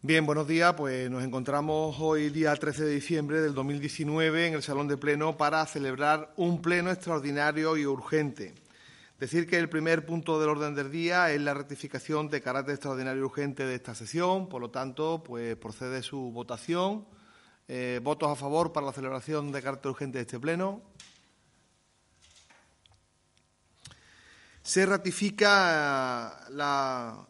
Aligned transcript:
Bien, 0.00 0.24
buenos 0.24 0.46
días. 0.46 0.74
Pues 0.74 1.10
nos 1.10 1.24
encontramos 1.24 1.96
hoy, 1.98 2.30
día 2.30 2.54
13 2.54 2.84
de 2.84 2.94
diciembre 2.94 3.40
del 3.40 3.52
2019, 3.52 4.46
en 4.46 4.54
el 4.54 4.62
Salón 4.62 4.86
de 4.86 4.96
Pleno 4.96 5.36
para 5.36 5.66
celebrar 5.66 6.32
un 6.36 6.62
pleno 6.62 6.92
extraordinario 6.92 7.76
y 7.76 7.84
urgente. 7.84 8.54
Decir 9.18 9.48
que 9.48 9.58
el 9.58 9.68
primer 9.68 10.06
punto 10.06 10.38
del 10.38 10.50
orden 10.50 10.76
del 10.76 10.92
día 10.92 11.32
es 11.32 11.40
la 11.40 11.52
rectificación 11.52 12.28
de 12.28 12.40
carácter 12.40 12.76
extraordinario 12.76 13.22
y 13.22 13.24
urgente 13.24 13.66
de 13.66 13.74
esta 13.74 13.92
sesión. 13.92 14.48
Por 14.48 14.60
lo 14.60 14.70
tanto, 14.70 15.24
pues 15.24 15.56
procede 15.56 16.00
su 16.04 16.30
votación. 16.30 17.04
Eh, 17.66 17.98
¿Votos 18.00 18.30
a 18.30 18.36
favor 18.36 18.72
para 18.72 18.86
la 18.86 18.92
celebración 18.92 19.50
de 19.50 19.62
carácter 19.62 19.90
urgente 19.90 20.18
de 20.18 20.22
este 20.22 20.38
pleno? 20.38 20.80
Se 24.62 24.86
ratifica 24.86 26.46
la, 26.50 27.26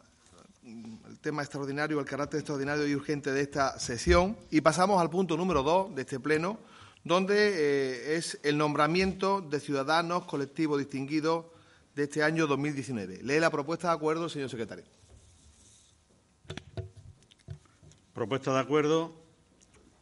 el 1.07 1.19
tema 1.19 1.41
extraordinario, 1.41 1.99
el 1.99 2.05
carácter 2.05 2.39
extraordinario 2.39 2.87
y 2.87 2.95
urgente 2.95 3.31
de 3.31 3.41
esta 3.41 3.77
sesión 3.79 4.37
y 4.51 4.61
pasamos 4.61 5.01
al 5.01 5.09
punto 5.09 5.35
número 5.35 5.63
dos 5.63 5.93
de 5.95 6.01
este 6.01 6.19
pleno, 6.19 6.59
donde 7.03 7.35
eh, 7.35 8.15
es 8.17 8.39
el 8.43 8.57
nombramiento 8.57 9.41
de 9.41 9.59
ciudadanos 9.59 10.25
colectivos 10.25 10.79
distinguidos 10.79 11.45
de 11.95 12.03
este 12.03 12.23
año 12.23 12.47
2019. 12.47 13.21
Lee 13.23 13.39
la 13.39 13.49
propuesta 13.49 13.89
de 13.89 13.95
acuerdo, 13.95 14.29
señor 14.29 14.49
secretario. 14.49 14.85
Propuesta 18.13 18.53
de 18.53 18.59
acuerdo. 18.59 19.13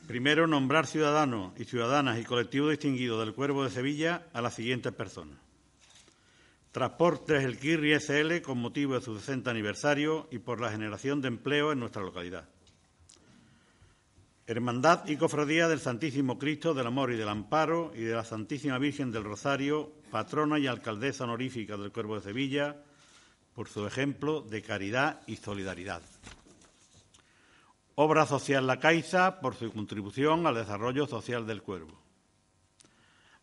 Primero, 0.08 0.48
nombrar 0.48 0.88
ciudadanos 0.88 1.52
y 1.60 1.66
ciudadanas 1.66 2.18
y 2.20 2.24
colectivos 2.24 2.72
distinguidos 2.72 3.20
del 3.26 3.36
Cuervo 3.36 3.64
de 3.64 3.70
Sevilla 3.70 4.28
a 4.34 4.42
las 4.42 4.54
siguientes 4.54 4.94
personas. 4.94 5.47
Transportes 6.78 7.44
El 7.44 7.58
Kirri 7.58 8.00
SL 8.00 8.44
con 8.44 8.60
motivo 8.60 8.94
de 8.94 9.02
su 9.02 9.18
60 9.18 9.50
aniversario 9.50 10.28
y 10.30 10.38
por 10.38 10.62
la 10.62 10.70
generación 10.70 11.22
de 11.22 11.28
empleo 11.28 11.72
en 11.72 11.80
nuestra 11.80 12.04
localidad. 12.04 12.48
Hermandad 14.46 15.08
y 15.08 15.18
Cofradía 15.18 15.68
del 15.68 15.80
Santísimo 15.80 16.38
Cristo 16.38 16.76
del 16.76 16.86
Amor 16.86 17.12
y 17.12 17.16
del 17.18 17.30
Amparo 17.30 17.92
y 17.96 18.02
de 18.02 18.14
la 18.14 18.24
Santísima 18.24 18.78
Virgen 18.78 19.12
del 19.12 19.24
Rosario, 19.24 19.92
patrona 20.12 20.60
y 20.60 20.68
alcaldesa 20.68 21.24
honorífica 21.24 21.78
del 21.78 21.92
Cuervo 21.92 22.18
de 22.18 22.22
Sevilla, 22.22 22.76
por 23.56 23.68
su 23.70 23.88
ejemplo 23.88 24.42
de 24.42 24.62
caridad 24.62 25.22
y 25.26 25.38
solidaridad. 25.38 26.04
Obra 27.96 28.28
Social 28.28 28.68
La 28.68 28.78
Caixa, 28.78 29.40
por 29.40 29.56
su 29.56 29.74
contribución 29.74 30.46
al 30.46 30.54
desarrollo 30.54 31.08
social 31.08 31.48
del 31.48 31.64
Cuervo. 31.64 32.07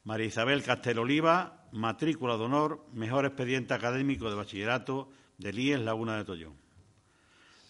María 0.04 0.26
Isabel 0.26 0.62
Castel 0.62 0.98
Oliva, 0.98 1.64
matrícula 1.72 2.36
de 2.36 2.44
honor, 2.44 2.84
mejor 2.92 3.24
expediente 3.24 3.72
académico 3.72 4.28
de 4.28 4.36
bachillerato 4.36 5.08
del 5.38 5.58
IES 5.58 5.80
Laguna 5.80 6.18
de 6.18 6.24
Tollón. 6.26 6.52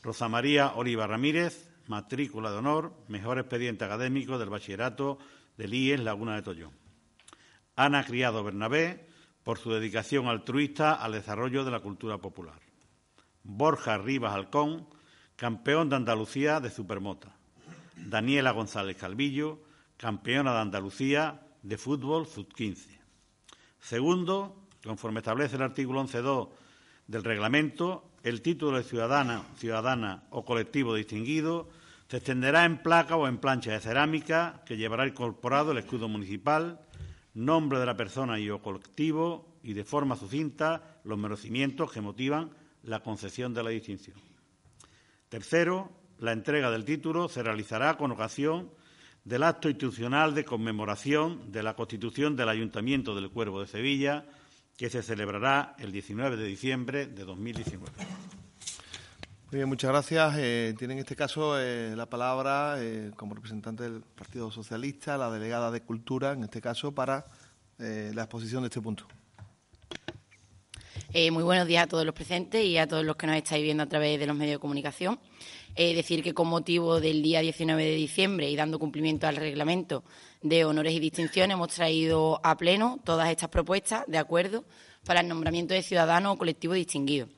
Rosa 0.02 0.28
María 0.28 0.72
Oliva 0.74 1.06
Ramírez, 1.06 1.70
matrícula 1.86 2.50
de 2.50 2.56
honor, 2.56 2.92
mejor 3.06 3.38
expediente 3.38 3.84
académico 3.84 4.36
del 4.36 4.50
bachillerato 4.50 5.18
del 5.56 5.74
IES 5.74 6.00
Laguna 6.00 6.34
de 6.34 6.42
Tollón. 6.42 6.72
Ana 7.76 8.04
Criado 8.04 8.42
Bernabé, 8.42 9.06
por 9.44 9.58
su 9.58 9.70
dedicación 9.70 10.26
altruista 10.26 10.94
al 10.94 11.12
desarrollo 11.12 11.64
de 11.64 11.70
la 11.70 11.80
cultura 11.80 12.18
popular. 12.18 12.58
Borja 13.44 13.96
Rivas 13.96 14.34
Halcón, 14.34 14.88
campeón 15.36 15.88
de 15.88 15.96
Andalucía 15.96 16.58
de 16.58 16.70
Supermota. 16.70 17.36
Daniela 17.94 18.50
González 18.50 18.96
Calvillo, 18.96 19.60
campeona 19.96 20.52
de 20.52 20.60
Andalucía 20.60 21.43
de 21.64 21.76
fútbol 21.76 22.26
sub-15. 22.26 23.00
Segundo, 23.80 24.68
conforme 24.84 25.20
establece 25.20 25.56
el 25.56 25.62
artículo 25.62 26.04
11.2 26.04 26.48
del 27.08 27.24
reglamento, 27.24 28.04
el 28.22 28.42
título 28.42 28.76
de 28.76 28.84
ciudadana, 28.84 29.44
ciudadana 29.56 30.24
o 30.30 30.44
colectivo 30.44 30.94
distinguido 30.94 31.68
se 32.08 32.18
extenderá 32.18 32.64
en 32.64 32.82
placa 32.82 33.16
o 33.16 33.26
en 33.26 33.38
plancha 33.38 33.72
de 33.72 33.80
cerámica 33.80 34.62
que 34.66 34.76
llevará 34.76 35.06
incorporado 35.06 35.72
el 35.72 35.78
escudo 35.78 36.06
municipal, 36.08 36.80
nombre 37.32 37.80
de 37.80 37.86
la 37.86 37.96
persona 37.96 38.38
y 38.38 38.50
o 38.50 38.62
colectivo 38.62 39.58
y 39.62 39.72
de 39.72 39.84
forma 39.84 40.16
sucinta 40.16 41.00
los 41.04 41.18
merecimientos 41.18 41.90
que 41.90 42.00
motivan 42.00 42.50
la 42.82 43.00
concesión 43.00 43.54
de 43.54 43.62
la 43.62 43.70
distinción. 43.70 44.16
Tercero, 45.28 45.90
la 46.18 46.32
entrega 46.32 46.70
del 46.70 46.84
título 46.84 47.28
se 47.28 47.42
realizará 47.42 47.96
con 47.96 48.12
ocasión 48.12 48.70
del 49.24 49.42
acto 49.42 49.68
institucional 49.68 50.34
de 50.34 50.44
conmemoración 50.44 51.50
de 51.50 51.62
la 51.62 51.74
constitución 51.74 52.36
del 52.36 52.50
Ayuntamiento 52.50 53.14
del 53.14 53.30
Cuervo 53.30 53.60
de 53.60 53.66
Sevilla, 53.66 54.26
que 54.76 54.90
se 54.90 55.02
celebrará 55.02 55.74
el 55.78 55.92
19 55.92 56.36
de 56.36 56.44
diciembre 56.44 57.06
de 57.06 57.24
2019. 57.24 57.90
Muy 59.50 59.58
bien, 59.58 59.68
muchas 59.68 59.90
gracias. 59.90 60.34
Eh, 60.36 60.74
tiene 60.76 60.94
en 60.94 61.00
este 61.00 61.16
caso 61.16 61.58
eh, 61.58 61.94
la 61.96 62.06
palabra, 62.06 62.76
eh, 62.78 63.12
como 63.16 63.34
representante 63.34 63.84
del 63.84 64.02
Partido 64.02 64.50
Socialista, 64.50 65.16
la 65.16 65.30
delegada 65.30 65.70
de 65.70 65.80
Cultura, 65.80 66.32
en 66.32 66.44
este 66.44 66.60
caso, 66.60 66.92
para 66.92 67.24
la 67.78 68.22
exposición 68.22 68.62
de 68.62 68.68
este 68.68 68.80
punto. 68.80 69.04
Muy 71.30 71.44
buenos 71.44 71.68
días 71.68 71.84
a 71.84 71.86
todos 71.86 72.04
los 72.04 72.12
presentes 72.12 72.64
y 72.64 72.76
a 72.76 72.88
todos 72.88 73.04
los 73.04 73.14
que 73.14 73.28
nos 73.28 73.36
estáis 73.36 73.62
viendo 73.62 73.84
a 73.84 73.86
través 73.86 74.18
de 74.18 74.26
los 74.26 74.36
medios 74.36 74.56
de 74.56 74.58
comunicación. 74.58 75.20
Eh, 75.76 75.94
decir 75.94 76.24
que 76.24 76.34
con 76.34 76.48
motivo 76.48 77.00
del 77.00 77.22
día 77.22 77.40
19 77.40 77.84
de 77.84 77.94
diciembre 77.94 78.50
y 78.50 78.56
dando 78.56 78.80
cumplimiento 78.80 79.28
al 79.28 79.36
reglamento 79.36 80.02
de 80.42 80.64
honores 80.64 80.92
y 80.92 80.98
distinciones 80.98 81.54
hemos 81.54 81.68
traído 81.68 82.40
a 82.42 82.56
pleno 82.56 82.98
todas 83.04 83.30
estas 83.30 83.48
propuestas 83.48 84.02
de 84.08 84.18
acuerdo 84.18 84.64
para 85.04 85.20
el 85.20 85.28
nombramiento 85.28 85.72
de 85.72 85.84
ciudadano 85.84 86.32
o 86.32 86.36
colectivo 86.36 86.74
distinguido. 86.74 87.28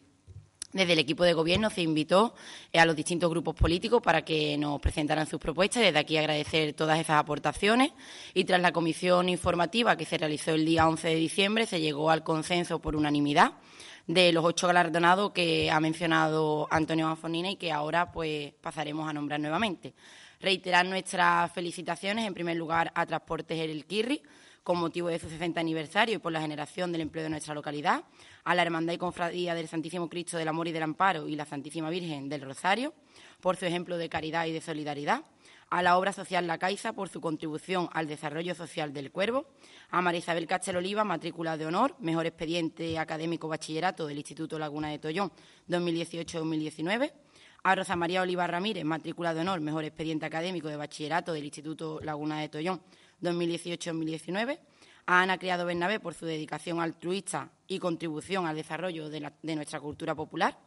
Desde 0.77 0.93
el 0.93 0.99
equipo 0.99 1.25
de 1.25 1.33
gobierno 1.33 1.71
se 1.71 1.81
invitó 1.81 2.35
a 2.75 2.85
los 2.85 2.95
distintos 2.95 3.31
grupos 3.31 3.55
políticos 3.55 4.03
para 4.03 4.27
que 4.27 4.59
nos 4.59 4.79
presentaran 4.79 5.27
sus 5.27 5.41
propuestas. 5.41 5.83
Desde 5.83 5.99
aquí 5.99 6.19
agradecer 6.19 6.75
todas 6.75 7.01
esas 7.01 7.17
aportaciones. 7.17 7.93
Y 8.35 8.45
tras 8.45 8.61
la 8.61 8.73
comisión 8.73 9.31
informativa 9.31 9.97
que 9.97 10.05
se 10.05 10.19
realizó 10.19 10.51
el 10.51 10.67
día 10.67 10.87
11 10.87 11.09
de 11.09 11.15
diciembre, 11.15 11.65
se 11.65 11.81
llegó 11.81 12.11
al 12.11 12.23
consenso 12.23 12.79
por 12.79 12.95
unanimidad 12.95 13.53
de 14.07 14.35
los 14.35 14.45
ocho 14.45 14.67
galardonados 14.67 15.33
que 15.33 15.71
ha 15.71 15.81
mencionado 15.81 16.69
Antonio 16.71 17.09
Anfonina 17.09 17.51
y 17.51 17.57
que 17.57 17.73
ahora 17.73 18.13
pues 18.13 18.53
pasaremos 18.61 19.09
a 19.09 19.15
nombrar 19.15 19.41
nuevamente. 19.41 19.95
Reiterar 20.41 20.85
nuestras 20.85 21.51
felicitaciones 21.53 22.27
en 22.27 22.35
primer 22.35 22.59
lugar 22.59 22.93
a 22.95 23.07
Transportes 23.07 23.59
El 23.59 23.87
Kirri 23.87 24.21
con 24.67 24.79
motivo 24.79 25.07
de 25.07 25.21
su 25.21 25.29
60 25.29 25.61
aniversario 25.61 26.17
y 26.17 26.19
por 26.19 26.33
la 26.33 26.41
generación 26.41 26.91
del 26.91 27.03
empleo 27.03 27.23
de 27.23 27.31
nuestra 27.31 27.55
localidad, 27.55 28.03
a 28.43 28.53
la 28.53 28.63
Hermandad 28.63 28.95
y 28.95 28.99
Confradía 28.99 29.55
del 29.55 29.69
Santísimo 29.69 30.09
Cristo 30.09 30.39
del 30.39 30.49
Amor 30.49 30.67
y 30.67 30.73
del 30.73 30.83
Amparo 30.83 31.29
y 31.29 31.37
la 31.37 31.45
Santísima 31.45 31.89
Virgen 31.89 32.29
del 32.29 32.41
Rosario, 32.41 32.93
por 33.41 33.57
su 33.57 33.65
ejemplo 33.65 33.97
de 33.97 34.09
caridad 34.09 34.45
y 34.47 34.51
de 34.51 34.61
solidaridad, 34.61 35.23
a 35.71 35.85
la 35.85 35.97
obra 35.97 36.13
social 36.13 36.49
La 36.49 36.59
Caixa 36.59 36.93
por 36.95 37.09
su 37.09 37.21
contribución 37.21 37.89
al 37.93 38.09
desarrollo 38.09 38.57
social 38.57 38.93
del 38.93 39.13
Cuervo, 39.13 39.47
a 39.91 40.03
María 40.03 40.19
Isabel 40.19 40.49
Cachel 40.49 40.75
Oliva, 40.75 41.05
matrícula 41.05 41.57
de 41.57 41.67
honor, 41.67 41.95
mejor 42.01 42.27
expediente 42.27 42.99
académico 42.99 43.47
bachillerato 43.47 44.09
del 44.09 44.19
Instituto 44.19 44.59
Laguna 44.59 44.89
de 44.89 44.99
Tollón 44.99 45.31
2018-2019, 45.69 47.13
a 47.63 47.75
Rosa 47.77 47.95
María 47.95 48.23
Oliva 48.23 48.49
Ramírez, 48.49 48.85
matrícula 48.85 49.33
de 49.33 49.43
honor, 49.43 49.61
mejor 49.61 49.85
expediente 49.85 50.27
académico 50.27 50.67
de 50.67 50.77
bachillerato 50.77 51.33
del 51.33 51.45
Instituto 51.45 52.01
Laguna 52.03 52.41
de 52.41 52.49
Tollón 52.49 52.81
2018-2019, 53.23 54.59
a 55.07 55.23
Ana 55.23 55.39
Criado 55.39 55.67
Bernabé 55.67 56.01
por 56.01 56.15
su 56.15 56.27
dedicación 56.27 56.81
altruista 56.81 57.51
y 57.67 57.79
contribución 57.79 58.47
al 58.47 58.57
desarrollo 58.57 59.09
de 59.09 59.57
nuestra 59.57 59.81
cultura 59.81 60.15
popular, 60.15 60.59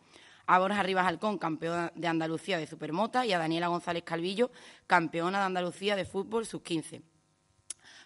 a 0.52 0.58
Borja 0.58 0.82
Rivas 0.82 1.06
Halcón, 1.06 1.38
campeona 1.38 1.92
de 1.94 2.08
Andalucía 2.08 2.58
de 2.58 2.66
Supermota, 2.66 3.24
y 3.24 3.34
a 3.34 3.38
Daniela 3.38 3.68
González 3.68 4.02
Calvillo, 4.04 4.50
campeona 4.88 5.38
de 5.38 5.46
Andalucía 5.46 5.96
de 5.96 6.06
fútbol 6.06 6.48
sub-15. 6.48 7.04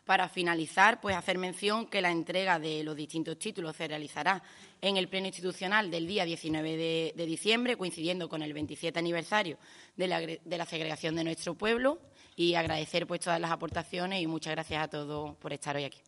Para 0.04 0.28
finalizar, 0.28 1.00
pues 1.00 1.16
hacer 1.16 1.38
mención 1.38 1.88
que 1.88 2.02
la 2.02 2.12
entrega 2.12 2.60
de 2.60 2.84
los 2.84 2.98
distintos 2.98 3.40
títulos 3.40 3.78
se 3.78 3.88
realizará 3.88 4.44
en 4.82 4.98
el 4.98 5.08
pleno 5.08 5.28
institucional 5.28 5.90
del 5.90 6.06
día 6.06 6.26
19 6.26 7.14
de, 7.16 7.26
diciembre, 7.26 7.78
coincidiendo 7.78 8.28
con 8.28 8.42
el 8.42 8.52
27 8.52 9.00
aniversario 9.00 9.58
de 9.96 10.08
la, 10.10 10.66
segregación 10.66 11.16
de 11.16 11.24
nuestro 11.24 11.56
pueblo, 11.56 12.02
y 12.36 12.56
agradecer 12.56 13.08
pues 13.08 13.22
todas 13.22 13.40
las 13.40 13.52
aportaciones 13.52 14.22
y 14.22 14.28
muchas 14.28 14.54
gracias 14.54 14.84
a 14.84 14.88
todos 14.88 15.36
por 15.38 15.54
estar 15.54 15.76
hoy 15.76 15.84
aquí. 15.84 16.02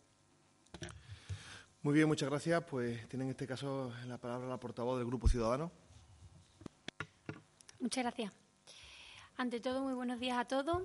Muy 1.82 1.94
bien, 1.94 2.08
muchas 2.08 2.28
gracias. 2.28 2.64
Pues 2.64 3.08
tiene 3.08 3.24
en 3.24 3.30
este 3.30 3.46
caso 3.46 3.92
la 4.06 4.18
palabra 4.18 4.48
la 4.48 4.58
portavoz 4.58 4.98
del 4.98 5.06
Grupo 5.06 5.28
Ciudadano. 5.28 5.70
Muchas 7.78 8.02
gracias. 8.02 8.32
Ante 9.36 9.60
todo, 9.60 9.82
muy 9.82 9.94
buenos 9.94 10.18
días 10.18 10.38
a 10.38 10.46
todos. 10.46 10.82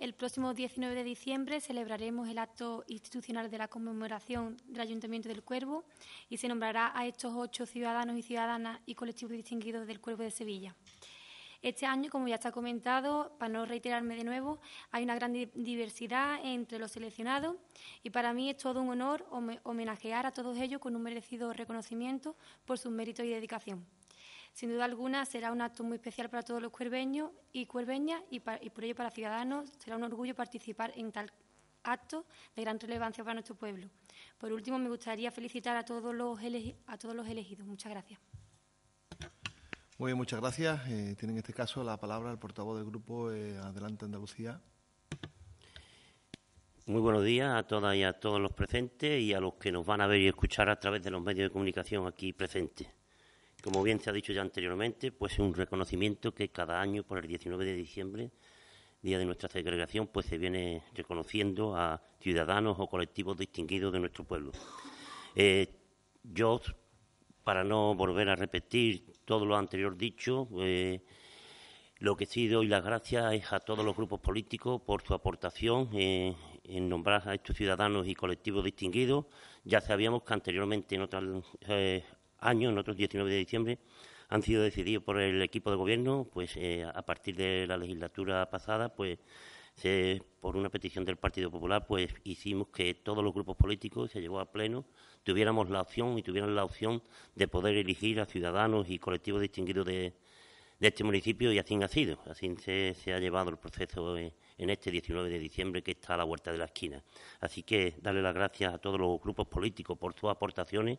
El 0.00 0.14
próximo 0.14 0.54
19 0.54 0.94
de 0.94 1.04
diciembre 1.04 1.60
celebraremos 1.60 2.26
el 2.26 2.38
acto 2.38 2.84
institucional 2.88 3.50
de 3.50 3.58
la 3.58 3.68
conmemoración 3.68 4.56
del 4.66 4.80
Ayuntamiento 4.80 5.28
del 5.28 5.42
Cuervo 5.42 5.84
y 6.30 6.38
se 6.38 6.48
nombrará 6.48 6.90
a 6.98 7.06
estos 7.06 7.34
ocho 7.36 7.66
ciudadanos 7.66 8.16
y 8.16 8.22
ciudadanas 8.22 8.80
y 8.86 8.94
colectivos 8.94 9.32
distinguidos 9.32 9.86
del 9.86 10.00
Cuervo 10.00 10.22
de 10.22 10.30
Sevilla. 10.30 10.74
Este 11.62 11.84
año, 11.84 12.08
como 12.10 12.26
ya 12.26 12.36
está 12.36 12.52
comentado, 12.52 13.36
para 13.38 13.52
no 13.52 13.66
reiterarme 13.66 14.16
de 14.16 14.24
nuevo, 14.24 14.60
hay 14.92 15.04
una 15.04 15.14
gran 15.14 15.32
diversidad 15.32 16.40
entre 16.42 16.78
los 16.78 16.92
seleccionados 16.92 17.56
y 18.02 18.08
para 18.08 18.32
mí 18.32 18.48
es 18.48 18.56
todo 18.56 18.80
un 18.80 18.88
honor 18.88 19.26
homenajear 19.62 20.24
a 20.24 20.32
todos 20.32 20.56
ellos 20.56 20.80
con 20.80 20.96
un 20.96 21.02
merecido 21.02 21.52
reconocimiento 21.52 22.34
por 22.64 22.78
sus 22.78 22.90
méritos 22.90 23.26
y 23.26 23.28
dedicación. 23.28 23.86
Sin 24.54 24.70
duda 24.70 24.86
alguna 24.86 25.26
será 25.26 25.52
un 25.52 25.60
acto 25.60 25.84
muy 25.84 25.96
especial 25.96 26.30
para 26.30 26.42
todos 26.42 26.62
los 26.62 26.72
cuerveños 26.72 27.30
y 27.52 27.66
cuerveñas 27.66 28.22
y, 28.30 28.40
por 28.40 28.84
ello 28.84 28.94
para 28.94 29.10
Ciudadanos 29.10 29.70
será 29.78 29.96
un 29.96 30.02
orgullo 30.02 30.34
participar 30.34 30.92
en 30.96 31.12
tal 31.12 31.30
acto 31.82 32.24
de 32.56 32.62
gran 32.62 32.80
relevancia 32.80 33.22
para 33.22 33.34
nuestro 33.34 33.54
pueblo. 33.54 33.88
Por 34.38 34.50
último, 34.52 34.78
me 34.78 34.88
gustaría 34.88 35.30
felicitar 35.30 35.76
a 35.76 35.84
todos 35.84 36.14
los, 36.14 36.38
a 36.86 36.98
todos 36.98 37.14
los 37.14 37.28
elegidos. 37.28 37.66
Muchas 37.66 37.90
gracias. 37.92 38.18
Muy 40.00 40.12
bien, 40.12 40.16
muchas 40.16 40.40
gracias. 40.40 40.80
Eh, 40.88 41.14
tiene 41.18 41.34
en 41.34 41.40
este 41.40 41.52
caso 41.52 41.84
la 41.84 41.98
palabra 41.98 42.30
el 42.30 42.38
portavoz 42.38 42.78
del 42.78 42.86
grupo 42.86 43.30
eh, 43.30 43.58
Adelante 43.58 44.06
Andalucía. 44.06 44.58
Muy 46.86 47.02
buenos 47.02 47.22
días 47.22 47.54
a 47.54 47.66
todas 47.66 47.94
y 47.94 48.02
a 48.02 48.14
todos 48.14 48.40
los 48.40 48.50
presentes 48.52 49.20
y 49.20 49.34
a 49.34 49.40
los 49.40 49.56
que 49.56 49.70
nos 49.70 49.84
van 49.84 50.00
a 50.00 50.06
ver 50.06 50.22
y 50.22 50.28
escuchar 50.28 50.70
a 50.70 50.80
través 50.80 51.02
de 51.02 51.10
los 51.10 51.22
medios 51.22 51.50
de 51.50 51.52
comunicación 51.52 52.06
aquí 52.06 52.32
presentes. 52.32 52.88
Como 53.62 53.82
bien 53.82 54.00
se 54.00 54.08
ha 54.08 54.14
dicho 54.14 54.32
ya 54.32 54.40
anteriormente, 54.40 55.12
pues 55.12 55.34
es 55.34 55.38
un 55.40 55.52
reconocimiento 55.52 56.32
que 56.32 56.48
cada 56.48 56.80
año, 56.80 57.04
por 57.04 57.18
el 57.18 57.26
19 57.26 57.62
de 57.62 57.74
diciembre, 57.74 58.30
día 59.02 59.18
de 59.18 59.26
nuestra 59.26 59.50
segregación, 59.50 60.06
pues 60.06 60.24
se 60.24 60.38
viene 60.38 60.82
reconociendo 60.94 61.76
a 61.76 62.02
ciudadanos 62.20 62.76
o 62.78 62.86
colectivos 62.86 63.36
distinguidos 63.36 63.92
de 63.92 64.00
nuestro 64.00 64.24
pueblo. 64.24 64.52
Eh, 65.34 65.68
yo, 66.22 66.58
para 67.44 67.64
no 67.64 67.94
volver 67.94 68.28
a 68.28 68.36
repetir 68.36 69.12
todo 69.24 69.44
lo 69.44 69.56
anterior 69.56 69.96
dicho, 69.96 70.48
eh, 70.58 71.00
lo 72.00 72.16
que 72.16 72.24
sí 72.24 72.48
doy 72.48 72.66
las 72.66 72.82
gracias 72.82 73.34
es 73.34 73.52
a 73.52 73.60
todos 73.60 73.84
los 73.84 73.94
grupos 73.94 74.20
políticos 74.20 74.80
por 74.80 75.02
su 75.02 75.12
aportación 75.12 75.90
eh, 75.92 76.34
en 76.64 76.88
nombrar 76.88 77.28
a 77.28 77.34
estos 77.34 77.56
ciudadanos 77.56 78.06
y 78.08 78.14
colectivos 78.14 78.64
distinguidos. 78.64 79.26
Ya 79.64 79.82
sabíamos 79.82 80.22
que 80.22 80.32
anteriormente 80.32 80.94
en 80.94 81.02
otros 81.02 81.44
eh, 81.68 82.02
años, 82.38 82.72
en 82.72 82.78
otros 82.78 82.96
19 82.96 83.30
de 83.30 83.36
diciembre, 83.36 83.78
han 84.30 84.42
sido 84.42 84.62
decididos 84.62 85.04
por 85.04 85.20
el 85.20 85.42
equipo 85.42 85.70
de 85.70 85.76
gobierno, 85.76 86.26
pues 86.32 86.56
eh, 86.56 86.84
a 86.84 87.02
partir 87.02 87.36
de 87.36 87.66
la 87.66 87.76
legislatura 87.76 88.48
pasada, 88.48 88.94
pues 88.94 89.18
por 90.40 90.56
una 90.56 90.68
petición 90.68 91.04
del 91.04 91.16
Partido 91.16 91.50
Popular, 91.50 91.86
pues 91.86 92.12
hicimos 92.24 92.68
que 92.68 92.94
todos 92.94 93.24
los 93.24 93.32
grupos 93.32 93.56
políticos, 93.56 94.10
se 94.10 94.20
llegó 94.20 94.40
a 94.40 94.50
pleno, 94.52 94.84
tuviéramos 95.22 95.70
la 95.70 95.80
opción 95.80 96.18
y 96.18 96.22
tuvieran 96.22 96.54
la 96.54 96.64
opción 96.64 97.02
de 97.34 97.48
poder 97.48 97.76
elegir 97.76 98.20
a 98.20 98.26
ciudadanos 98.26 98.88
y 98.90 98.98
colectivos 98.98 99.40
distinguidos 99.40 99.86
de, 99.86 100.14
este 100.80 101.04
municipio 101.04 101.52
y 101.52 101.58
así 101.58 101.78
ha 101.82 101.88
sido. 101.88 102.18
Así 102.26 102.54
se, 102.56 103.12
ha 103.12 103.18
llevado 103.18 103.50
el 103.50 103.58
proceso 103.58 104.16
en, 104.16 104.32
este 104.56 104.90
19 104.90 105.28
de 105.28 105.38
diciembre 105.38 105.82
que 105.82 105.92
está 105.92 106.14
a 106.14 106.16
la 106.16 106.24
vuelta 106.24 106.52
de 106.52 106.58
la 106.58 106.66
esquina. 106.66 107.02
Así 107.40 107.62
que 107.62 107.96
darle 108.00 108.22
las 108.22 108.34
gracias 108.34 108.72
a 108.72 108.78
todos 108.78 108.98
los 108.98 109.20
grupos 109.20 109.46
políticos 109.46 109.98
por 109.98 110.14
sus 110.14 110.30
aportaciones 110.30 110.98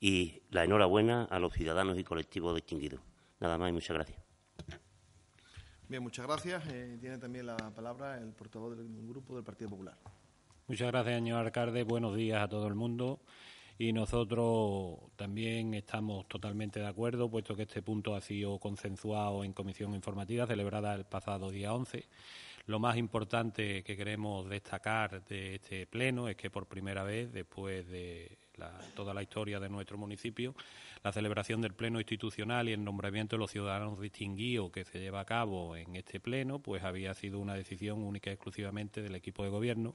y 0.00 0.42
la 0.50 0.64
enhorabuena 0.64 1.24
a 1.24 1.38
los 1.38 1.52
ciudadanos 1.52 1.98
y 1.98 2.04
colectivos 2.04 2.54
distinguidos. 2.54 3.00
Nada 3.40 3.58
más 3.58 3.68
y 3.68 3.72
muchas 3.72 3.96
gracias. 3.96 4.28
Bien, 5.88 6.02
muchas 6.02 6.26
gracias. 6.26 6.66
Eh, 6.68 6.98
tiene 7.00 7.16
también 7.16 7.46
la 7.46 7.56
palabra 7.56 8.18
el 8.18 8.32
portavoz 8.34 8.76
del 8.76 9.08
grupo 9.08 9.34
del 9.34 9.42
Partido 9.42 9.70
Popular. 9.70 9.96
Muchas 10.66 10.88
gracias, 10.88 11.14
señor 11.14 11.46
alcalde. 11.46 11.82
Buenos 11.82 12.14
días 12.14 12.42
a 12.42 12.48
todo 12.48 12.66
el 12.66 12.74
mundo. 12.74 13.20
Y 13.78 13.94
nosotros 13.94 14.98
también 15.16 15.72
estamos 15.72 16.28
totalmente 16.28 16.80
de 16.80 16.86
acuerdo, 16.86 17.30
puesto 17.30 17.56
que 17.56 17.62
este 17.62 17.80
punto 17.80 18.14
ha 18.14 18.20
sido 18.20 18.58
consensuado 18.58 19.44
en 19.44 19.54
comisión 19.54 19.94
informativa 19.94 20.46
celebrada 20.46 20.94
el 20.94 21.06
pasado 21.06 21.50
día 21.50 21.72
11. 21.72 22.04
Lo 22.66 22.78
más 22.78 22.98
importante 22.98 23.82
que 23.82 23.96
queremos 23.96 24.46
destacar 24.46 25.24
de 25.24 25.54
este 25.54 25.86
pleno 25.86 26.28
es 26.28 26.36
que 26.36 26.50
por 26.50 26.66
primera 26.66 27.02
vez, 27.02 27.32
después 27.32 27.88
de 27.88 28.36
toda 28.94 29.14
la 29.14 29.22
historia 29.22 29.60
de 29.60 29.68
nuestro 29.68 29.98
municipio, 29.98 30.54
la 31.02 31.12
celebración 31.12 31.60
del 31.60 31.74
pleno 31.74 31.98
institucional 31.98 32.68
y 32.68 32.72
el 32.72 32.84
nombramiento 32.84 33.36
de 33.36 33.40
los 33.40 33.50
ciudadanos 33.50 34.00
distinguidos 34.00 34.70
que 34.70 34.84
se 34.84 34.98
lleva 35.00 35.20
a 35.20 35.24
cabo 35.24 35.76
en 35.76 35.96
este 35.96 36.20
pleno, 36.20 36.58
pues 36.58 36.84
había 36.84 37.14
sido 37.14 37.38
una 37.38 37.54
decisión 37.54 38.02
única 38.02 38.30
y 38.30 38.34
exclusivamente 38.34 39.02
del 39.02 39.14
equipo 39.14 39.44
de 39.44 39.50
gobierno. 39.50 39.94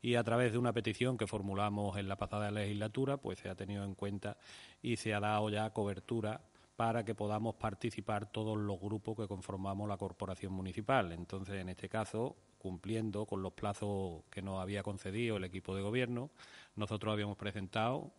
Y 0.00 0.16
a 0.16 0.24
través 0.24 0.52
de 0.52 0.58
una 0.58 0.72
petición 0.72 1.16
que 1.16 1.28
formulamos 1.28 1.96
en 1.96 2.08
la 2.08 2.16
pasada 2.16 2.50
legislatura, 2.50 3.18
pues 3.18 3.38
se 3.38 3.48
ha 3.48 3.54
tenido 3.54 3.84
en 3.84 3.94
cuenta 3.94 4.36
y 4.82 4.96
se 4.96 5.14
ha 5.14 5.20
dado 5.20 5.48
ya 5.48 5.70
cobertura 5.70 6.40
para 6.76 7.04
que 7.04 7.14
podamos 7.14 7.54
participar 7.56 8.30
todos 8.30 8.56
los 8.56 8.80
grupos 8.80 9.16
que 9.16 9.28
conformamos 9.28 9.88
la 9.88 9.96
corporación 9.96 10.52
municipal. 10.52 11.12
Entonces, 11.12 11.56
en 11.56 11.68
este 11.68 11.88
caso, 11.88 12.36
cumpliendo 12.58 13.26
con 13.26 13.42
los 13.42 13.52
plazos 13.52 14.22
que 14.30 14.42
nos 14.42 14.60
había 14.60 14.82
concedido 14.82 15.36
el 15.36 15.44
equipo 15.44 15.74
de 15.74 15.82
gobierno, 15.82 16.30
nosotros 16.76 17.12
habíamos 17.12 17.36
presentado 17.36 18.12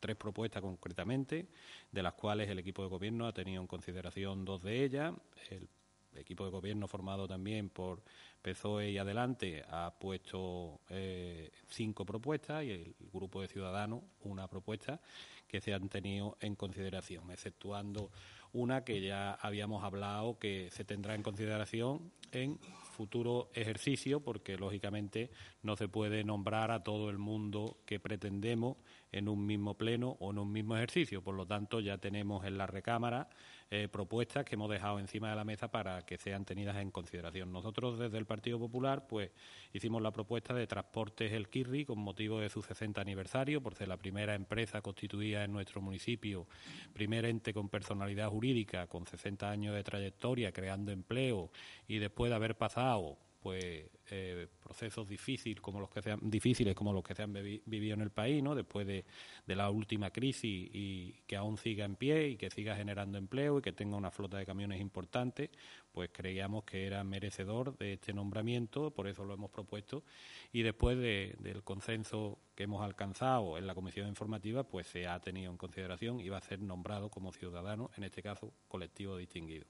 tres 0.00 0.16
propuestas 0.16 0.62
concretamente, 0.62 1.48
de 1.90 2.02
las 2.02 2.12
cuales 2.12 2.48
el 2.50 2.58
equipo 2.58 2.82
de 2.82 2.88
gobierno 2.88 3.26
ha 3.26 3.32
tenido 3.32 3.62
en 3.62 3.66
consideración 3.66 4.44
dos 4.44 4.62
de 4.62 4.84
ellas. 4.84 5.14
El 5.50 5.68
equipo 6.16 6.44
de 6.44 6.50
gobierno 6.50 6.88
formado 6.88 7.26
también 7.26 7.68
por 7.68 8.02
PSOE 8.42 8.90
y 8.90 8.98
Adelante 8.98 9.64
ha 9.68 9.92
puesto 9.98 10.80
eh, 10.90 11.50
cinco 11.68 12.04
propuestas 12.04 12.64
y 12.64 12.70
el 12.70 12.94
grupo 13.12 13.40
de 13.40 13.48
Ciudadanos 13.48 14.02
una 14.22 14.48
propuesta 14.48 15.00
que 15.48 15.60
se 15.60 15.72
han 15.72 15.88
tenido 15.88 16.36
en 16.40 16.56
consideración, 16.56 17.30
exceptuando 17.30 18.10
una 18.52 18.84
que 18.84 19.00
ya 19.00 19.32
habíamos 19.34 19.82
hablado 19.82 20.38
que 20.38 20.70
se 20.70 20.84
tendrá 20.84 21.14
en 21.14 21.22
consideración 21.22 22.12
en 22.32 22.58
futuro 22.94 23.50
ejercicio, 23.54 24.20
porque 24.20 24.56
lógicamente 24.56 25.30
no 25.62 25.76
se 25.76 25.88
puede 25.88 26.22
nombrar 26.24 26.70
a 26.70 26.82
todo 26.82 27.10
el 27.10 27.18
mundo 27.18 27.78
que 27.84 27.98
pretendemos 27.98 28.76
en 29.10 29.28
un 29.28 29.44
mismo 29.44 29.74
pleno 29.74 30.16
o 30.20 30.30
en 30.30 30.38
un 30.38 30.52
mismo 30.52 30.76
ejercicio. 30.76 31.22
Por 31.22 31.34
lo 31.34 31.46
tanto, 31.46 31.80
ya 31.80 31.98
tenemos 31.98 32.44
en 32.44 32.56
la 32.56 32.66
recámara 32.66 33.28
eh, 33.76 33.88
propuestas 33.88 34.44
que 34.44 34.54
hemos 34.54 34.70
dejado 34.70 35.00
encima 35.00 35.30
de 35.30 35.34
la 35.34 35.42
mesa 35.42 35.66
para 35.66 36.06
que 36.06 36.16
sean 36.16 36.44
tenidas 36.44 36.76
en 36.76 36.92
consideración. 36.92 37.52
Nosotros 37.52 37.98
desde 37.98 38.18
el 38.18 38.24
Partido 38.24 38.56
Popular 38.56 39.08
pues 39.08 39.32
hicimos 39.72 40.00
la 40.00 40.12
propuesta 40.12 40.54
de 40.54 40.68
Transportes 40.68 41.32
El 41.32 41.48
Kirri 41.48 41.84
con 41.84 41.98
motivo 41.98 42.38
de 42.38 42.50
su 42.50 42.62
60 42.62 43.00
aniversario, 43.00 43.60
por 43.60 43.74
ser 43.74 43.88
la 43.88 43.96
primera 43.96 44.36
empresa 44.36 44.80
constituida 44.80 45.42
en 45.42 45.52
nuestro 45.52 45.80
municipio, 45.80 46.46
primer 46.92 47.24
ente 47.24 47.52
con 47.52 47.68
personalidad 47.68 48.28
jurídica, 48.28 48.86
con 48.86 49.08
60 49.08 49.50
años 49.50 49.74
de 49.74 49.82
trayectoria, 49.82 50.52
creando 50.52 50.92
empleo 50.92 51.50
y 51.88 51.98
después 51.98 52.30
de 52.30 52.36
haber 52.36 52.56
pasado 52.56 53.18
pues 53.44 53.90
eh, 54.10 54.48
procesos 54.62 55.06
difíciles 55.06 55.60
como 55.60 55.78
los 55.78 55.90
que 55.90 56.00
se 56.00 56.12
han, 56.12 56.18
difíciles 56.22 56.74
como 56.74 56.94
los 56.94 57.04
que 57.04 57.14
se 57.14 57.24
han 57.24 57.34
vivido 57.34 57.92
en 57.92 58.00
el 58.00 58.08
país 58.08 58.42
no 58.42 58.54
después 58.54 58.86
de, 58.86 59.04
la 59.46 59.68
última 59.68 60.08
crisis 60.08 60.70
y 60.72 61.12
que 61.26 61.36
aún 61.36 61.58
siga 61.58 61.84
en 61.84 61.94
pie 61.96 62.28
y 62.28 62.36
que 62.38 62.48
siga 62.48 62.74
generando 62.74 63.18
empleo 63.18 63.58
y 63.58 63.60
que 63.60 63.72
tenga 63.72 63.98
una 63.98 64.10
flota 64.10 64.38
de 64.38 64.46
camiones 64.46 64.80
importante 64.80 65.50
pues 65.92 66.08
creíamos 66.10 66.64
que 66.64 66.86
era 66.86 67.04
merecedor 67.04 67.76
de 67.76 67.92
este 67.92 68.14
nombramiento 68.14 68.90
por 68.92 69.08
eso 69.08 69.26
lo 69.26 69.34
hemos 69.34 69.50
propuesto. 69.50 70.04
Y 70.50 70.62
después 70.62 70.98
del 70.98 71.62
consenso 71.62 72.38
que 72.54 72.62
hemos 72.62 72.82
alcanzado 72.82 73.58
en 73.58 73.66
la 73.66 73.74
comisión 73.74 74.08
informativa 74.08 74.64
pues 74.64 74.86
se 74.86 75.06
ha 75.06 75.20
tenido 75.20 75.50
en 75.50 75.58
consideración 75.58 76.18
y 76.18 76.30
va 76.30 76.38
a 76.38 76.40
ser 76.40 76.62
nombrado 76.62 77.10
como 77.10 77.30
ciudadano 77.30 77.90
en 77.98 78.04
este 78.04 78.22
caso 78.22 78.54
colectivo 78.68 79.18
distinguido 79.18 79.66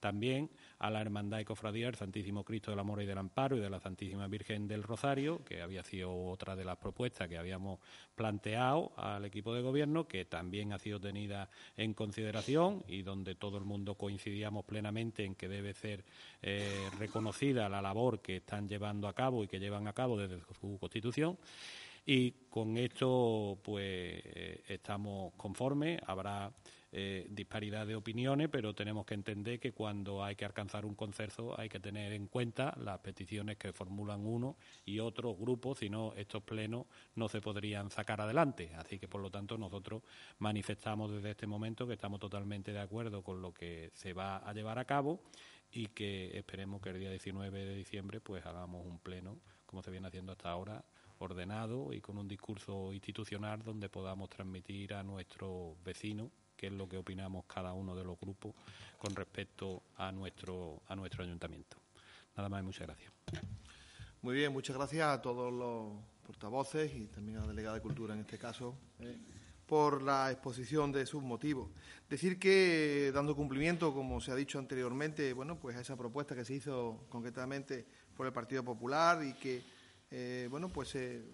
también 0.00 0.50
a 0.78 0.90
la 0.90 1.00
Hermandad 1.00 1.40
y 1.40 1.44
Cofradía 1.44 1.86
del 1.86 1.94
Santísimo 1.94 2.44
Cristo 2.44 2.70
del 2.70 2.80
Amor 2.80 3.02
y 3.02 3.06
del 3.06 3.18
Amparo 3.18 3.56
y 3.56 3.60
de 3.60 3.70
la 3.70 3.80
Santísima 3.80 4.28
Virgen 4.28 4.68
del 4.68 4.82
Rosario, 4.82 5.44
que 5.44 5.62
había 5.62 5.82
sido 5.82 6.14
otra 6.26 6.56
de 6.56 6.64
las 6.64 6.76
propuestas 6.76 7.28
que 7.28 7.38
habíamos 7.38 7.80
planteado 8.14 8.92
al 8.96 9.24
equipo 9.24 9.54
de 9.54 9.62
gobierno, 9.62 10.06
que 10.06 10.24
también 10.24 10.72
ha 10.72 10.78
sido 10.78 11.00
tenida 11.00 11.48
en 11.76 11.94
consideración 11.94 12.84
y 12.86 13.02
donde 13.02 13.34
todo 13.34 13.58
el 13.58 13.64
mundo 13.64 13.94
coincidíamos 13.94 14.64
plenamente 14.64 15.24
en 15.24 15.34
que 15.34 15.48
debe 15.48 15.74
ser 15.74 16.04
eh, 16.42 16.88
reconocida 16.98 17.68
la 17.68 17.82
labor 17.82 18.20
que 18.20 18.36
están 18.36 18.68
llevando 18.68 19.08
a 19.08 19.14
cabo 19.14 19.44
y 19.44 19.48
que 19.48 19.60
llevan 19.60 19.88
a 19.88 19.92
cabo 19.92 20.18
desde 20.18 20.40
su 20.60 20.78
constitución. 20.78 21.38
Y 22.06 22.32
con 22.50 22.76
esto, 22.76 23.58
pues, 23.62 24.20
eh, 24.24 24.62
estamos 24.68 25.32
conformes. 25.34 26.00
Habrá 26.06 26.52
eh, 26.96 27.26
disparidad 27.28 27.88
de 27.88 27.96
opiniones, 27.96 28.48
pero 28.48 28.72
tenemos 28.72 29.04
que 29.04 29.14
entender 29.14 29.58
que 29.58 29.72
cuando 29.72 30.22
hay 30.22 30.36
que 30.36 30.44
alcanzar 30.44 30.86
un 30.86 30.94
consenso 30.94 31.58
hay 31.58 31.68
que 31.68 31.80
tener 31.80 32.12
en 32.12 32.28
cuenta 32.28 32.72
las 32.78 33.00
peticiones 33.00 33.56
que 33.56 33.72
formulan 33.72 34.24
uno 34.24 34.56
y 34.84 35.00
otros 35.00 35.36
grupos, 35.36 35.78
si 35.78 35.90
no 35.90 36.14
estos 36.14 36.44
plenos 36.44 36.86
no 37.16 37.28
se 37.28 37.40
podrían 37.40 37.90
sacar 37.90 38.20
adelante. 38.20 38.70
Así 38.76 39.00
que, 39.00 39.08
por 39.08 39.20
lo 39.20 39.28
tanto, 39.28 39.58
nosotros 39.58 40.04
manifestamos 40.38 41.10
desde 41.10 41.32
este 41.32 41.48
momento 41.48 41.84
que 41.84 41.94
estamos 41.94 42.20
totalmente 42.20 42.72
de 42.72 42.78
acuerdo 42.78 43.24
con 43.24 43.42
lo 43.42 43.52
que 43.52 43.90
se 43.94 44.12
va 44.12 44.36
a 44.36 44.52
llevar 44.52 44.78
a 44.78 44.84
cabo 44.84 45.20
y 45.72 45.88
que 45.88 46.38
esperemos 46.38 46.80
que 46.80 46.90
el 46.90 47.00
día 47.00 47.10
19 47.10 47.64
de 47.64 47.74
diciembre 47.74 48.20
pues 48.20 48.46
hagamos 48.46 48.86
un 48.86 49.00
pleno, 49.00 49.40
como 49.66 49.82
se 49.82 49.90
viene 49.90 50.06
haciendo 50.06 50.30
hasta 50.30 50.48
ahora, 50.48 50.84
ordenado 51.18 51.92
y 51.92 52.00
con 52.00 52.18
un 52.18 52.28
discurso 52.28 52.92
institucional 52.92 53.64
donde 53.64 53.88
podamos 53.88 54.30
transmitir 54.30 54.94
a 54.94 55.02
nuestros 55.02 55.74
vecinos 55.82 56.30
qué 56.64 56.68
es 56.68 56.72
lo 56.72 56.88
que 56.88 56.96
opinamos 56.96 57.44
cada 57.44 57.74
uno 57.74 57.94
de 57.94 58.04
los 58.04 58.18
grupos 58.18 58.54
con 58.96 59.14
respecto 59.14 59.82
a 59.98 60.10
nuestro, 60.10 60.80
a 60.88 60.96
nuestro 60.96 61.22
ayuntamiento. 61.22 61.76
Nada 62.34 62.48
más 62.48 62.62
y 62.62 62.64
muchas 62.64 62.86
gracias. 62.86 63.12
Muy 64.22 64.36
bien, 64.36 64.50
muchas 64.50 64.74
gracias 64.74 65.06
a 65.06 65.20
todos 65.20 65.52
los 65.52 65.92
portavoces 66.26 66.90
y 66.94 67.08
también 67.08 67.36
a 67.36 67.40
la 67.42 67.48
delegada 67.48 67.74
de 67.74 67.82
Cultura 67.82 68.14
en 68.14 68.20
este 68.20 68.38
caso. 68.38 68.78
Eh, 69.00 69.18
por 69.66 70.02
la 70.02 70.30
exposición 70.30 70.90
de 70.90 71.04
sus 71.04 71.22
motivos. 71.22 71.68
Decir 72.08 72.38
que, 72.38 73.10
dando 73.12 73.36
cumplimiento, 73.36 73.92
como 73.92 74.18
se 74.22 74.30
ha 74.30 74.34
dicho 74.34 74.58
anteriormente, 74.58 75.34
bueno, 75.34 75.58
pues 75.58 75.76
a 75.76 75.80
esa 75.80 75.96
propuesta 75.96 76.34
que 76.34 76.46
se 76.46 76.54
hizo 76.54 77.04
concretamente 77.10 77.84
por 78.16 78.26
el 78.26 78.32
Partido 78.32 78.64
Popular 78.64 79.22
y 79.22 79.34
que, 79.34 79.62
eh, 80.10 80.48
bueno, 80.50 80.70
pues 80.70 80.88
se 80.88 81.24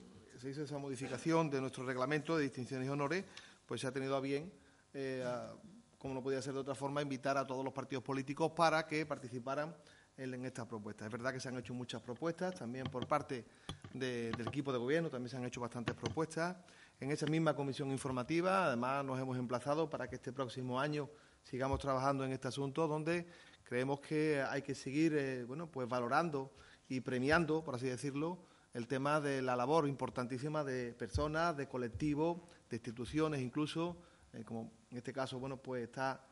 hizo 0.42 0.64
esa 0.64 0.78
modificación 0.78 1.50
de 1.50 1.60
nuestro 1.60 1.86
reglamento 1.86 2.36
de 2.36 2.42
distinciones 2.42 2.88
y 2.88 2.90
honores, 2.90 3.24
pues 3.66 3.80
se 3.80 3.86
ha 3.86 3.92
tenido 3.92 4.16
a 4.16 4.20
bien, 4.20 4.50
eh, 4.92 5.24
como 5.98 6.14
no 6.14 6.22
podía 6.22 6.40
ser 6.40 6.54
de 6.54 6.60
otra 6.60 6.74
forma, 6.74 7.02
invitar 7.02 7.36
a 7.36 7.46
todos 7.46 7.64
los 7.64 7.74
partidos 7.74 8.02
políticos 8.02 8.52
para 8.56 8.86
que 8.86 9.04
participaran 9.04 9.76
en, 10.16 10.44
esta 10.44 10.66
propuesta. 10.66 11.06
Es 11.06 11.12
verdad 11.12 11.32
que 11.32 11.40
se 11.40 11.48
han 11.48 11.58
hecho 11.58 11.74
muchas 11.74 12.00
propuestas, 12.02 12.54
también 12.54 12.84
por 12.86 13.06
parte 13.06 13.44
del 13.92 14.40
equipo 14.46 14.72
de 14.72 14.78
gobierno, 14.78 15.10
también 15.10 15.30
se 15.30 15.36
han 15.36 15.44
hecho 15.44 15.60
bastantes 15.60 15.94
propuestas. 15.94 16.56
En 17.00 17.10
esa 17.10 17.26
misma 17.26 17.54
comisión 17.54 17.90
informativa, 17.90 18.66
además, 18.66 19.04
nos 19.04 19.18
hemos 19.18 19.38
emplazado 19.38 19.88
para 19.88 20.08
que 20.08 20.16
este 20.16 20.32
próximo 20.32 20.78
año 20.78 21.08
sigamos 21.42 21.78
trabajando 21.78 22.24
en 22.24 22.32
este 22.32 22.48
asunto, 22.48 22.86
donde 22.86 23.26
creemos 23.64 24.00
que 24.00 24.42
hay 24.42 24.62
que 24.62 24.74
seguir, 24.74 25.14
eh, 25.14 25.44
bueno, 25.44 25.70
pues 25.70 25.88
valorando 25.88 26.52
y 26.88 27.00
premiando, 27.00 27.64
por 27.64 27.74
así 27.74 27.86
decirlo, 27.86 28.38
el 28.74 28.86
tema 28.86 29.20
de 29.20 29.42
la 29.42 29.56
labor 29.56 29.88
importantísima 29.88 30.62
de 30.62 30.92
personas, 30.92 31.56
de 31.56 31.66
colectivos, 31.66 32.40
de 32.68 32.76
instituciones, 32.76 33.40
incluso, 33.40 33.96
eh, 34.32 34.44
como 34.44 34.72
en 34.90 34.96
este 34.96 35.12
caso, 35.12 35.38
bueno, 35.38 35.56
pues 35.56 35.84
está 35.84 36.24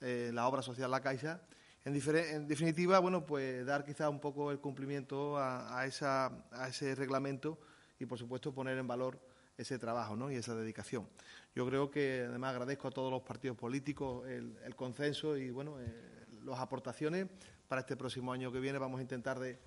eh, 0.00 0.30
la 0.32 0.46
obra 0.48 0.62
social 0.62 0.90
La 0.90 1.00
Caixa, 1.00 1.40
en, 1.84 2.46
definitiva, 2.46 3.00
bueno, 3.00 3.26
pues 3.26 3.66
dar 3.66 3.84
quizá 3.84 4.08
un 4.08 4.20
poco 4.20 4.52
el 4.52 4.60
cumplimiento 4.60 5.36
a, 5.36 5.84
ese 5.84 6.94
reglamento 6.94 7.58
y, 7.98 8.06
por 8.06 8.18
supuesto, 8.18 8.54
poner 8.54 8.78
en 8.78 8.86
valor 8.86 9.18
ese 9.56 9.78
trabajo 9.80 10.14
¿no? 10.14 10.30
y 10.30 10.36
esa 10.36 10.54
dedicación. 10.54 11.08
Yo 11.56 11.66
creo 11.66 11.90
que, 11.90 12.24
además, 12.28 12.52
agradezco 12.52 12.86
a 12.86 12.92
todos 12.92 13.10
los 13.10 13.22
partidos 13.22 13.56
políticos 13.56 14.28
el, 14.28 14.76
consenso 14.76 15.36
y, 15.36 15.50
bueno, 15.50 15.80
eh, 15.80 16.26
las 16.44 16.60
aportaciones 16.60 17.26
para 17.66 17.80
este 17.80 17.96
próximo 17.96 18.32
año 18.32 18.52
que 18.52 18.60
viene. 18.60 18.78
Vamos 18.78 19.00
a 19.00 19.02
intentar 19.02 19.40
de, 19.40 19.58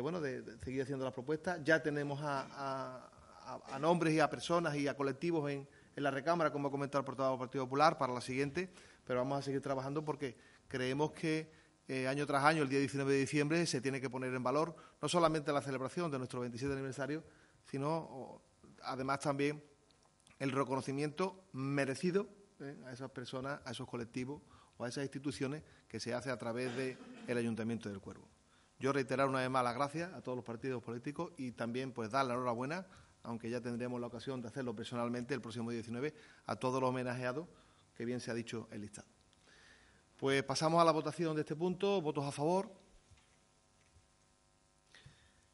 bueno, 0.00 0.20
de, 0.20 0.58
seguir 0.58 0.82
haciendo 0.82 1.04
las 1.04 1.14
propuestas. 1.14 1.60
Ya 1.62 1.80
tenemos 1.80 2.20
a, 2.22 3.08
nombres 3.80 4.14
y 4.14 4.20
a 4.20 4.28
personas 4.28 4.74
y 4.74 4.88
a 4.88 4.96
colectivos 4.96 5.48
en, 5.48 5.68
en 5.94 6.02
la 6.02 6.10
recámara, 6.10 6.52
como 6.52 6.68
ha 6.68 6.70
comentado 6.70 7.00
el 7.00 7.04
portavoz 7.04 7.32
del 7.32 7.46
Partido 7.46 7.64
Popular, 7.64 7.98
para 7.98 8.12
la 8.12 8.20
siguiente, 8.20 8.70
pero 9.04 9.20
vamos 9.20 9.38
a 9.38 9.42
seguir 9.42 9.60
trabajando 9.60 10.04
porque 10.04 10.36
creemos 10.68 11.12
que 11.12 11.50
eh, 11.88 12.08
año 12.08 12.26
tras 12.26 12.44
año, 12.44 12.62
el 12.62 12.68
día 12.68 12.78
19 12.78 13.12
de 13.12 13.18
diciembre, 13.18 13.66
se 13.66 13.80
tiene 13.80 14.00
que 14.00 14.08
poner 14.08 14.32
en 14.34 14.42
valor 14.42 14.74
no 15.00 15.08
solamente 15.08 15.52
la 15.52 15.60
celebración 15.60 16.10
de 16.10 16.18
nuestro 16.18 16.40
27 16.40 16.72
aniversario, 16.72 17.24
sino 17.66 18.40
además 18.82 19.20
también 19.20 19.62
el 20.38 20.52
reconocimiento 20.52 21.44
merecido 21.52 22.28
eh, 22.60 22.76
a 22.86 22.92
esas 22.92 23.10
personas, 23.10 23.60
a 23.64 23.72
esos 23.72 23.88
colectivos 23.88 24.42
o 24.76 24.84
a 24.84 24.88
esas 24.88 25.04
instituciones 25.04 25.62
que 25.88 26.00
se 26.00 26.14
hace 26.14 26.30
a 26.30 26.38
través 26.38 26.74
del 26.76 27.38
Ayuntamiento 27.38 27.88
del 27.88 28.00
Cuervo. 28.00 28.28
Yo 28.78 28.92
reiterar 28.92 29.28
una 29.28 29.40
vez 29.40 29.50
más 29.50 29.62
las 29.62 29.74
gracias 29.74 30.12
a 30.12 30.22
todos 30.22 30.34
los 30.34 30.44
partidos 30.44 30.82
políticos 30.82 31.32
y 31.36 31.52
también 31.52 31.92
pues 31.92 32.10
dar 32.10 32.26
la 32.26 32.34
enhorabuena, 32.34 32.86
aunque 33.22 33.50
ya 33.50 33.60
tendremos 33.60 34.00
la 34.00 34.06
ocasión 34.06 34.40
de 34.40 34.48
hacerlo 34.48 34.74
personalmente 34.74 35.34
el 35.34 35.40
próximo 35.40 35.70
19, 35.70 36.14
a 36.46 36.56
todos 36.56 36.80
los 36.80 36.90
homenajeados 36.90 37.46
que 37.94 38.04
bien 38.04 38.20
se 38.20 38.30
ha 38.30 38.34
dicho 38.34 38.68
el 38.70 38.80
listado. 38.80 39.08
Pues 40.16 40.42
pasamos 40.44 40.80
a 40.80 40.84
la 40.84 40.92
votación 40.92 41.34
de 41.34 41.42
este 41.42 41.56
punto. 41.56 42.00
Votos 42.00 42.24
a 42.24 42.30
favor. 42.30 42.72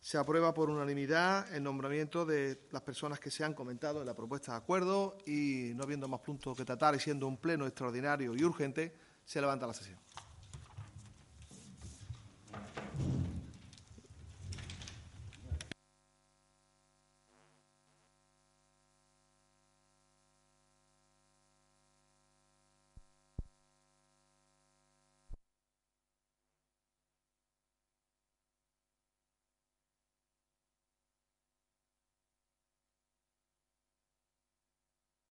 Se 0.01 0.19
aprueba 0.19 0.55
por 0.55 0.71
unanimidad 0.71 1.53
el 1.55 1.63
nombramiento 1.63 2.25
de 2.25 2.67
las 2.71 2.83
personas 2.83 3.19
que 3.19 3.31
se 3.31 3.45
han 3.45 3.55
comentado 3.55 4.01
en 4.01 4.07
la 4.07 4.15
propuesta 4.15 4.53
de 4.53 4.59
acuerdo 4.59 5.19
y 5.27 5.73
no 5.75 5.85
habiendo 5.85 6.07
más 6.07 6.21
puntos 6.21 6.57
que 6.57 6.65
tratar 6.65 6.95
y 6.95 7.01
siendo 7.01 7.27
un 7.27 7.39
pleno 7.39 7.67
extraordinario 7.67 8.35
y 8.35 8.45
urgente, 8.45 8.95
se 9.25 9.41
levanta 9.41 9.67
la 9.67 9.75
sesión. 9.75 9.99